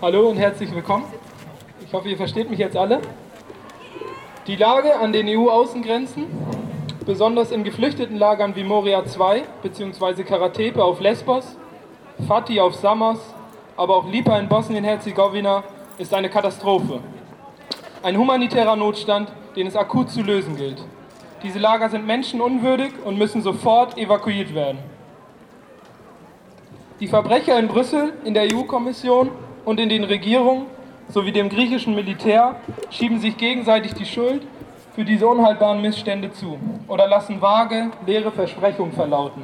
Hallo 0.00 0.28
und 0.28 0.36
herzlich 0.36 0.74
willkommen. 0.74 1.04
Ich 1.86 1.92
hoffe, 1.92 2.08
ihr 2.08 2.16
versteht 2.16 2.50
mich 2.50 2.58
jetzt 2.58 2.76
alle. 2.76 3.00
Die 4.46 4.56
Lage 4.56 4.98
an 4.98 5.12
den 5.12 5.28
EU-Außengrenzen, 5.28 6.26
besonders 7.06 7.52
in 7.52 7.64
geflüchteten 7.64 8.16
Lagern 8.16 8.56
wie 8.56 8.64
Moria 8.64 9.04
2 9.04 9.44
bzw. 9.62 10.24
Karatepe 10.24 10.82
auf 10.82 11.00
Lesbos, 11.00 11.56
Fatih 12.26 12.60
auf 12.60 12.74
Samos, 12.74 13.20
aber 13.76 13.96
auch 13.96 14.08
Lipa 14.08 14.38
in 14.38 14.48
Bosnien-Herzegowina, 14.48 15.62
ist 15.98 16.12
eine 16.14 16.28
Katastrophe. 16.28 17.00
Ein 18.02 18.18
humanitärer 18.18 18.74
Notstand, 18.74 19.30
den 19.54 19.68
es 19.68 19.76
akut 19.76 20.10
zu 20.10 20.22
lösen 20.22 20.56
gilt. 20.56 20.82
Diese 21.42 21.58
Lager 21.58 21.88
sind 21.88 22.06
menschenunwürdig 22.06 22.92
und 23.04 23.18
müssen 23.18 23.42
sofort 23.42 23.96
evakuiert 23.96 24.54
werden. 24.54 24.78
Die 27.02 27.08
Verbrecher 27.08 27.58
in 27.58 27.66
Brüssel, 27.66 28.12
in 28.22 28.32
der 28.32 28.44
EU-Kommission 28.54 29.32
und 29.64 29.80
in 29.80 29.88
den 29.88 30.04
Regierungen 30.04 30.66
sowie 31.08 31.32
dem 31.32 31.48
griechischen 31.48 31.96
Militär 31.96 32.54
schieben 32.90 33.18
sich 33.18 33.36
gegenseitig 33.36 33.94
die 33.94 34.06
Schuld 34.06 34.46
für 34.94 35.04
diese 35.04 35.26
unhaltbaren 35.26 35.82
Missstände 35.82 36.30
zu 36.30 36.60
oder 36.86 37.08
lassen 37.08 37.42
vage, 37.42 37.90
leere 38.06 38.30
Versprechungen 38.30 38.92
verlauten, 38.92 39.42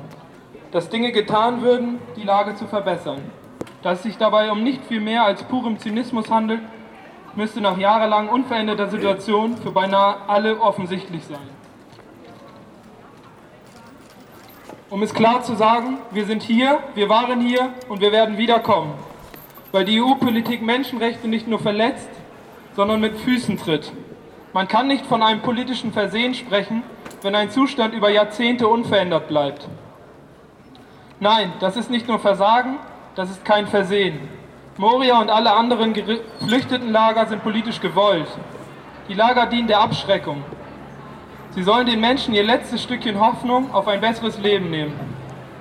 dass 0.71 0.89
Dinge 0.89 1.11
getan 1.11 1.61
würden, 1.61 1.99
die 2.15 2.23
Lage 2.23 2.55
zu 2.55 2.69
verbessern. 2.69 3.23
Dass 3.83 3.99
es 3.99 4.03
sich 4.05 4.17
dabei 4.17 4.53
um 4.53 4.63
nicht 4.63 4.85
viel 4.85 5.01
mehr 5.01 5.25
als 5.25 5.43
purem 5.43 5.81
Zynismus 5.81 6.31
handelt, 6.31 6.61
müsste 7.35 7.61
nach 7.61 7.77
jahrelang 7.77 8.29
unveränderter 8.29 8.87
Situation 8.87 9.57
für 9.57 9.73
beinahe 9.73 10.19
alle 10.29 10.61
offensichtlich 10.61 11.25
sein. 11.25 11.49
Um 14.91 15.03
es 15.03 15.13
klar 15.13 15.43
zu 15.43 15.55
sagen, 15.55 15.99
wir 16.11 16.25
sind 16.25 16.43
hier, 16.43 16.79
wir 16.95 17.09
waren 17.09 17.41
hier 17.41 17.73
und 17.89 18.01
wir 18.01 18.13
werden 18.13 18.39
wiederkommen 18.39 18.95
weil 19.73 19.85
die 19.85 20.01
EU-Politik 20.01 20.63
Menschenrechte 20.63 21.29
nicht 21.29 21.47
nur 21.47 21.59
verletzt, 21.59 22.09
sondern 22.75 23.01
mit 23.01 23.17
Füßen 23.19 23.59
tritt. 23.59 23.93
Man 24.53 24.69
kann 24.69 24.89
nicht 24.89 25.05
von 25.07 25.23
einem 25.23 25.41
politischen 25.41 25.93
Versehen 25.93 26.35
sprechen, 26.35 26.83
wenn 27.23 27.35
ein 27.35 27.51
Zustand 27.51 27.95
über 27.95 28.11
Jahrzehnte 28.11 28.67
unverändert 28.69 29.29
bleibt. 29.29 29.69
Nein, 31.21 31.53
das 31.61 31.77
ist 31.77 31.91
nicht 31.91 32.09
nur 32.09 32.19
Versagen, 32.19 32.77
das 33.15 33.31
ist 33.31 33.45
kein 33.45 33.67
Versehen. 33.67 34.21
Moria 34.77 35.21
und 35.21 35.29
alle 35.29 35.53
anderen 35.53 35.93
Geflüchtetenlager 35.93 37.27
sind 37.27 37.43
politisch 37.43 37.81
gewollt. 37.81 38.29
Die 39.09 39.15
Lager 39.15 39.47
dienen 39.47 39.67
der 39.67 39.81
Abschreckung. 39.81 40.45
Sie 41.55 41.63
sollen 41.63 41.87
den 41.87 42.01
Menschen 42.01 42.35
ihr 42.35 42.45
letztes 42.45 42.83
Stückchen 42.83 43.19
Hoffnung 43.19 43.73
auf 43.73 43.89
ein 43.89 44.01
besseres 44.01 44.39
Leben 44.39 44.71
nehmen. 44.71 44.93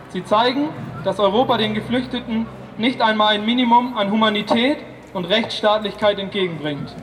Sie 0.10 0.24
zeigen, 0.24 0.70
dass 1.04 1.20
Europa 1.20 1.58
den 1.58 1.74
Geflüchteten 1.74 2.46
nicht 2.78 3.02
einmal 3.02 3.36
ein 3.36 3.46
Minimum 3.46 3.98
an 3.98 4.12
Humanität 4.12 4.78
und 5.14 5.26
Rechtsstaatlichkeit 5.26 6.20
entgegenbringt. 6.20 6.94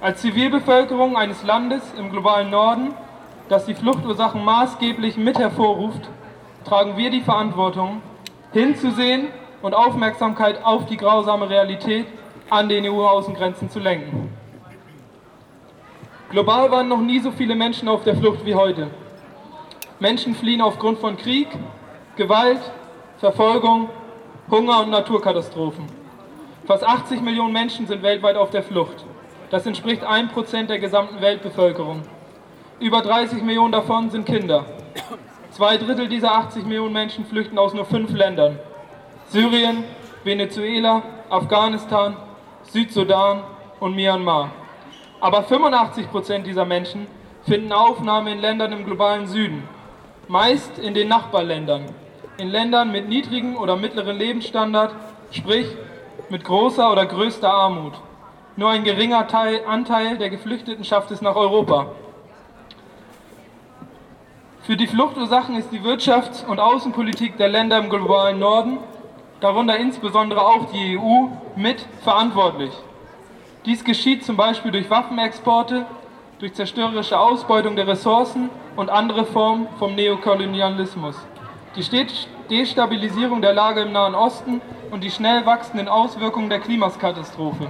Als 0.00 0.20
Zivilbevölkerung 0.20 1.16
eines 1.16 1.42
Landes 1.44 1.82
im 1.96 2.10
globalen 2.10 2.50
Norden, 2.50 2.94
das 3.48 3.66
die 3.66 3.74
Fluchtursachen 3.74 4.44
maßgeblich 4.44 5.16
mit 5.16 5.38
hervorruft, 5.38 6.08
tragen 6.64 6.96
wir 6.96 7.10
die 7.10 7.22
Verantwortung, 7.22 8.02
hinzusehen 8.52 9.28
und 9.62 9.74
Aufmerksamkeit 9.74 10.64
auf 10.64 10.86
die 10.86 10.96
grausame 10.96 11.48
Realität 11.48 12.06
an 12.50 12.68
den 12.68 12.84
EU-Außengrenzen 12.84 13.70
zu 13.70 13.78
lenken. 13.78 14.19
Global 16.30 16.70
waren 16.70 16.86
noch 16.88 17.00
nie 17.00 17.18
so 17.18 17.32
viele 17.32 17.56
Menschen 17.56 17.88
auf 17.88 18.04
der 18.04 18.16
Flucht 18.16 18.46
wie 18.46 18.54
heute. 18.54 18.88
Menschen 19.98 20.34
fliehen 20.36 20.60
aufgrund 20.60 21.00
von 21.00 21.16
Krieg, 21.16 21.48
Gewalt, 22.16 22.60
Verfolgung 23.18 23.88
Hunger 24.50 24.80
und 24.80 24.90
Naturkatastrophen. 24.90 25.86
Fast 26.66 26.84
80 26.84 27.20
Millionen 27.20 27.52
Menschen 27.52 27.86
sind 27.86 28.02
weltweit 28.02 28.36
auf 28.36 28.50
der 28.50 28.62
Flucht. 28.62 29.04
Das 29.50 29.66
entspricht 29.66 30.04
1% 30.04 30.66
der 30.66 30.78
gesamten 30.78 31.20
Weltbevölkerung. 31.20 32.02
Über 32.78 33.02
30 33.02 33.42
Millionen 33.42 33.72
davon 33.72 34.10
sind 34.10 34.24
Kinder. 34.24 34.64
Zwei 35.50 35.76
Drittel 35.76 36.08
dieser 36.08 36.32
80 36.32 36.64
Millionen 36.64 36.92
Menschen 36.92 37.26
flüchten 37.26 37.58
aus 37.58 37.74
nur 37.74 37.84
fünf 37.84 38.12
Ländern. 38.12 38.58
Syrien, 39.28 39.84
Venezuela, 40.24 41.02
Afghanistan, 41.28 42.16
Südsudan 42.62 43.42
und 43.80 43.94
Myanmar. 43.94 44.50
Aber 45.20 45.40
85% 45.40 46.42
dieser 46.42 46.64
Menschen 46.64 47.06
finden 47.46 47.72
Aufnahme 47.72 48.32
in 48.32 48.38
Ländern 48.38 48.72
im 48.72 48.84
globalen 48.84 49.26
Süden, 49.26 49.68
meist 50.28 50.78
in 50.78 50.94
den 50.94 51.08
Nachbarländern, 51.08 51.86
in 52.38 52.48
Ländern 52.48 52.90
mit 52.90 53.08
niedrigem 53.08 53.56
oder 53.56 53.76
mittleren 53.76 54.16
Lebensstandard, 54.16 54.94
sprich 55.30 55.66
mit 56.30 56.44
großer 56.44 56.90
oder 56.90 57.04
größter 57.04 57.52
Armut. 57.52 57.94
Nur 58.56 58.70
ein 58.70 58.84
geringer 58.84 59.26
Teil, 59.26 59.60
Anteil 59.66 60.16
der 60.16 60.30
Geflüchteten 60.30 60.84
schafft 60.84 61.10
es 61.10 61.20
nach 61.20 61.36
Europa. 61.36 61.86
Für 64.62 64.76
die 64.76 64.86
Fluchtursachen 64.86 65.56
ist 65.56 65.70
die 65.70 65.80
Wirtschafts- 65.80 66.46
und 66.46 66.60
Außenpolitik 66.60 67.36
der 67.36 67.48
Länder 67.48 67.78
im 67.78 67.90
globalen 67.90 68.38
Norden, 68.38 68.78
darunter 69.40 69.76
insbesondere 69.76 70.42
auch 70.42 70.66
die 70.72 70.98
EU, 70.98 71.28
mit 71.56 71.84
verantwortlich. 72.02 72.72
Dies 73.66 73.84
geschieht 73.84 74.24
zum 74.24 74.36
Beispiel 74.36 74.70
durch 74.70 74.88
Waffenexporte, 74.88 75.86
durch 76.38 76.54
zerstörerische 76.54 77.18
Ausbeutung 77.18 77.76
der 77.76 77.86
Ressourcen 77.86 78.48
und 78.76 78.90
andere 78.90 79.24
Formen 79.24 79.68
vom 79.78 79.94
Neokolonialismus 79.94 81.16
die 81.76 82.06
Destabilisierung 82.50 83.40
der 83.42 83.52
Lage 83.52 83.82
im 83.82 83.92
Nahen 83.92 84.14
Osten 84.14 84.60
und 84.90 85.04
die 85.04 85.10
schnell 85.10 85.46
wachsenden 85.46 85.88
Auswirkungen 85.88 86.50
der 86.50 86.58
Klimakatastrophe. 86.58 87.68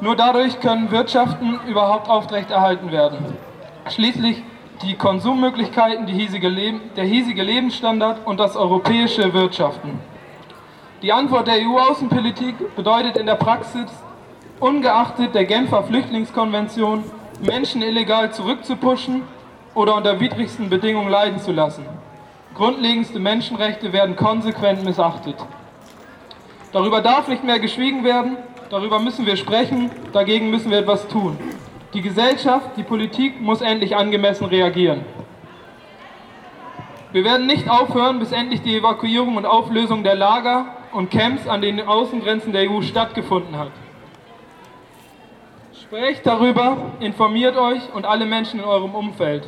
Nur 0.00 0.16
dadurch 0.16 0.60
können 0.60 0.90
Wirtschaften 0.90 1.60
überhaupt 1.66 2.08
aufrechterhalten 2.08 2.92
werden. 2.92 3.36
Schließlich 3.88 4.42
die 4.82 4.96
Konsummöglichkeiten, 4.96 6.04
die 6.04 6.12
hiesige 6.12 6.50
der 6.96 7.04
hiesige 7.04 7.42
Lebensstandard 7.42 8.26
und 8.26 8.38
das 8.38 8.56
europäische 8.56 9.32
Wirtschaften. 9.32 9.98
Die 11.00 11.12
Antwort 11.12 11.46
der 11.46 11.56
EU-Außenpolitik 11.56 12.76
bedeutet 12.76 13.16
in 13.16 13.26
der 13.26 13.36
Praxis, 13.36 13.86
ungeachtet 14.60 15.34
der 15.34 15.44
Genfer 15.44 15.82
Flüchtlingskonvention, 15.82 17.04
Menschen 17.40 17.82
illegal 17.82 18.32
zurückzupuschen 18.32 19.22
oder 19.74 19.96
unter 19.96 20.20
widrigsten 20.20 20.70
Bedingungen 20.70 21.10
leiden 21.10 21.40
zu 21.40 21.52
lassen. 21.52 21.84
Grundlegendste 22.54 23.18
Menschenrechte 23.18 23.92
werden 23.92 24.14
konsequent 24.14 24.84
missachtet. 24.84 25.36
Darüber 26.72 27.00
darf 27.00 27.28
nicht 27.28 27.44
mehr 27.44 27.58
geschwiegen 27.58 28.04
werden, 28.04 28.36
darüber 28.70 28.98
müssen 28.98 29.26
wir 29.26 29.36
sprechen, 29.36 29.90
dagegen 30.12 30.50
müssen 30.50 30.70
wir 30.70 30.78
etwas 30.78 31.08
tun. 31.08 31.36
Die 31.92 32.02
Gesellschaft, 32.02 32.70
die 32.76 32.82
Politik 32.82 33.40
muss 33.40 33.60
endlich 33.60 33.96
angemessen 33.96 34.46
reagieren. 34.46 35.04
Wir 37.12 37.24
werden 37.24 37.46
nicht 37.46 37.68
aufhören, 37.70 38.18
bis 38.18 38.32
endlich 38.32 38.62
die 38.62 38.76
Evakuierung 38.76 39.36
und 39.36 39.46
Auflösung 39.46 40.02
der 40.02 40.16
Lager 40.16 40.66
und 40.92 41.10
Camps 41.10 41.46
an 41.46 41.60
den 41.60 41.80
Außengrenzen 41.80 42.52
der 42.52 42.68
EU 42.68 42.82
stattgefunden 42.82 43.56
hat. 43.56 43.70
Sprecht 45.84 46.24
darüber, 46.24 46.78
informiert 47.00 47.58
euch 47.58 47.92
und 47.92 48.06
alle 48.06 48.24
Menschen 48.24 48.58
in 48.58 48.64
eurem 48.64 48.94
Umfeld. 48.94 49.46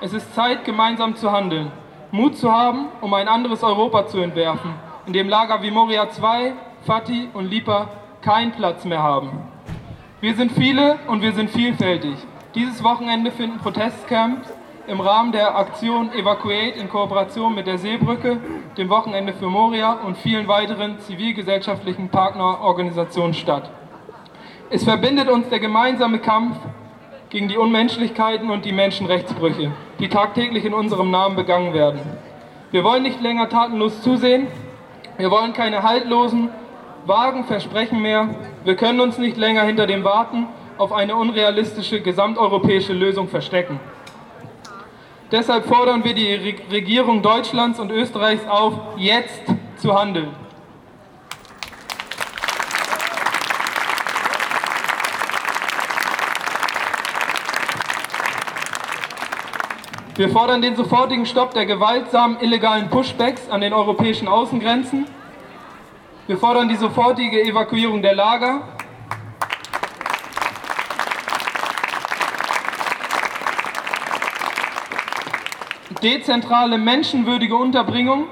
Es 0.00 0.14
ist 0.14 0.34
Zeit, 0.34 0.64
gemeinsam 0.64 1.16
zu 1.16 1.30
handeln. 1.30 1.70
Mut 2.10 2.38
zu 2.38 2.50
haben, 2.50 2.86
um 3.02 3.12
ein 3.12 3.28
anderes 3.28 3.62
Europa 3.62 4.06
zu 4.06 4.18
entwerfen, 4.20 4.70
in 5.06 5.12
dem 5.12 5.28
Lager 5.28 5.60
wie 5.62 5.70
Moria 5.70 6.04
II, 6.04 6.54
Fatih 6.86 7.28
und 7.34 7.50
Lipa 7.50 7.88
keinen 8.22 8.52
Platz 8.52 8.86
mehr 8.86 9.02
haben. 9.02 9.30
Wir 10.22 10.34
sind 10.34 10.52
viele 10.52 10.98
und 11.08 11.20
wir 11.20 11.34
sind 11.34 11.50
vielfältig. 11.50 12.16
Dieses 12.54 12.82
Wochenende 12.82 13.30
finden 13.30 13.58
Protestcamps 13.58 14.50
im 14.86 15.00
Rahmen 15.02 15.32
der 15.32 15.58
Aktion 15.58 16.10
Evacuate 16.14 16.80
in 16.80 16.88
Kooperation 16.88 17.54
mit 17.54 17.66
der 17.66 17.76
Seebrücke, 17.76 18.40
dem 18.78 18.88
Wochenende 18.88 19.34
für 19.34 19.50
Moria 19.50 19.92
und 19.92 20.16
vielen 20.16 20.48
weiteren 20.48 21.00
zivilgesellschaftlichen 21.00 22.08
Partnerorganisationen 22.08 23.34
statt. 23.34 23.70
Es 24.68 24.82
verbindet 24.82 25.28
uns 25.28 25.48
der 25.48 25.60
gemeinsame 25.60 26.18
Kampf 26.18 26.56
gegen 27.28 27.46
die 27.46 27.56
Unmenschlichkeiten 27.56 28.50
und 28.50 28.64
die 28.64 28.72
Menschenrechtsbrüche, 28.72 29.70
die 30.00 30.08
tagtäglich 30.08 30.64
in 30.64 30.74
unserem 30.74 31.12
Namen 31.12 31.36
begangen 31.36 31.72
werden. 31.72 32.00
Wir 32.72 32.82
wollen 32.82 33.04
nicht 33.04 33.20
länger 33.20 33.48
tatenlos 33.48 34.02
zusehen, 34.02 34.48
wir 35.18 35.30
wollen 35.30 35.52
keine 35.52 35.84
haltlosen, 35.84 36.48
vagen 37.06 37.44
Versprechen 37.44 38.02
mehr, 38.02 38.28
wir 38.64 38.74
können 38.74 38.98
uns 38.98 39.18
nicht 39.18 39.36
länger 39.36 39.62
hinter 39.62 39.86
dem 39.86 40.02
Warten 40.02 40.48
auf 40.78 40.92
eine 40.92 41.14
unrealistische 41.14 42.00
gesamteuropäische 42.00 42.92
Lösung 42.92 43.28
verstecken. 43.28 43.78
Deshalb 45.30 45.66
fordern 45.66 46.02
wir 46.02 46.14
die 46.14 46.56
Regierung 46.72 47.22
Deutschlands 47.22 47.78
und 47.78 47.92
Österreichs 47.92 48.46
auf, 48.48 48.74
jetzt 48.96 49.42
zu 49.76 49.98
handeln. 49.98 50.45
Wir 60.16 60.30
fordern 60.30 60.62
den 60.62 60.74
sofortigen 60.76 61.26
Stopp 61.26 61.52
der 61.52 61.66
gewaltsamen 61.66 62.40
illegalen 62.40 62.88
Pushbacks 62.88 63.50
an 63.50 63.60
den 63.60 63.74
europäischen 63.74 64.28
Außengrenzen. 64.28 65.06
Wir 66.26 66.38
fordern 66.38 66.70
die 66.70 66.76
sofortige 66.76 67.42
Evakuierung 67.42 68.00
der 68.00 68.14
Lager. 68.14 68.62
Dezentrale 76.02 76.78
menschenwürdige 76.78 77.54
Unterbringung. 77.54 78.24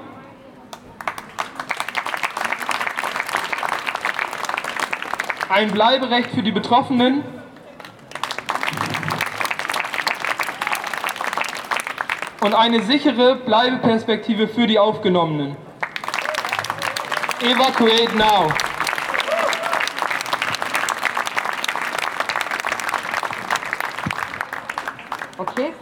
Ein 5.49 5.69
Bleiberecht 5.69 6.31
für 6.31 6.41
die 6.41 6.51
Betroffenen. 6.51 7.23
Und 12.41 12.53
eine 12.53 12.81
sichere 12.81 13.35
Bleibeperspektive 13.35 14.47
für 14.47 14.67
die 14.67 14.77
Aufgenommenen. 14.77 15.55
Evacuate 17.41 18.15
now. 18.15 18.51
Okay, 25.37 25.73